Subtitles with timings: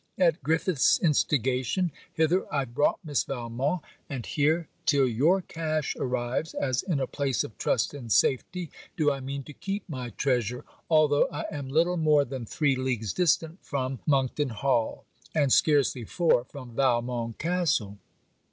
[0.17, 6.81] At Griffiths' instigation, hither I brought Miss Valmont; and here, till your cash arrives, as
[6.81, 11.27] in a place of trust and safety, do I mean to keep my treasure, although
[11.31, 16.71] I am little more than three leagues distant from Monkton Hall, and scarcely four from
[16.71, 17.99] Valmont castle.